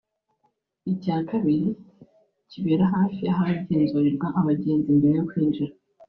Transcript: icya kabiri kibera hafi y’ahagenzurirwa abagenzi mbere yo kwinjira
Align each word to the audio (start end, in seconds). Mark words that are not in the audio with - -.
icya 0.91 1.17
kabiri 1.29 1.67
kibera 2.51 2.83
hafi 2.93 3.19
y’ahagenzurirwa 3.27 4.27
abagenzi 4.39 4.89
mbere 4.97 5.13
yo 5.19 5.25
kwinjira 5.29 5.73